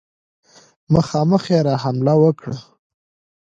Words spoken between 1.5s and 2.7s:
یې را حمله وکړه.